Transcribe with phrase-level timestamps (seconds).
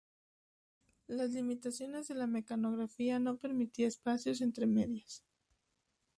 [1.05, 5.23] Las limitaciones de la mecanografía no permitía espacios entre medias.